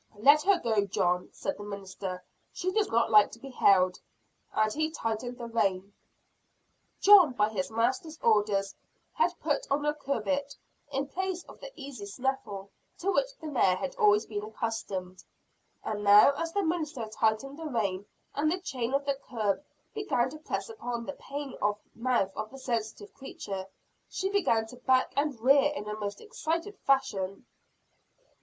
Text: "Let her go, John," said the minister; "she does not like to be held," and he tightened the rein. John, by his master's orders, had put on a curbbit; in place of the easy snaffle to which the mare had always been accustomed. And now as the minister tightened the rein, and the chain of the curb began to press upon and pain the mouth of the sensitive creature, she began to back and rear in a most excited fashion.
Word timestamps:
"Let 0.17 0.41
her 0.41 0.57
go, 0.57 0.85
John," 0.87 1.29
said 1.31 1.57
the 1.59 1.63
minister; 1.63 2.23
"she 2.51 2.71
does 2.71 2.89
not 2.89 3.11
like 3.11 3.29
to 3.33 3.39
be 3.39 3.51
held," 3.51 3.99
and 4.51 4.73
he 4.73 4.89
tightened 4.89 5.37
the 5.37 5.45
rein. 5.45 5.93
John, 6.99 7.33
by 7.33 7.49
his 7.49 7.69
master's 7.69 8.17
orders, 8.23 8.73
had 9.13 9.39
put 9.39 9.67
on 9.69 9.85
a 9.85 9.93
curbbit; 9.93 10.55
in 10.91 11.05
place 11.07 11.43
of 11.43 11.59
the 11.59 11.71
easy 11.75 12.07
snaffle 12.07 12.71
to 12.97 13.11
which 13.11 13.37
the 13.39 13.45
mare 13.45 13.75
had 13.75 13.95
always 13.97 14.25
been 14.25 14.41
accustomed. 14.43 15.23
And 15.83 16.03
now 16.03 16.31
as 16.31 16.51
the 16.51 16.63
minister 16.63 17.05
tightened 17.05 17.59
the 17.59 17.67
rein, 17.67 18.07
and 18.33 18.51
the 18.51 18.57
chain 18.59 18.95
of 18.95 19.05
the 19.05 19.19
curb 19.29 19.63
began 19.93 20.31
to 20.31 20.39
press 20.39 20.67
upon 20.67 21.07
and 21.07 21.19
pain 21.19 21.51
the 21.51 21.75
mouth 21.93 22.35
of 22.35 22.49
the 22.49 22.57
sensitive 22.57 23.13
creature, 23.13 23.67
she 24.09 24.29
began 24.31 24.65
to 24.65 24.77
back 24.77 25.13
and 25.15 25.39
rear 25.39 25.71
in 25.75 25.87
a 25.87 25.93
most 25.95 26.21
excited 26.21 26.75
fashion. 26.87 27.45